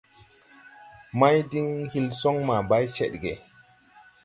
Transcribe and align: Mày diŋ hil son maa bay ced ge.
Mày 1.19 1.35
diŋ 1.49 1.67
hil 1.91 2.07
son 2.19 2.35
maa 2.47 2.61
bay 2.69 2.85
ced 2.95 3.11
ge. 3.23 3.33